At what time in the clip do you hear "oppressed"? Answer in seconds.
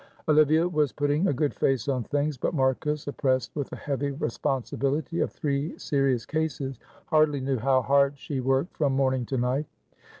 3.07-3.55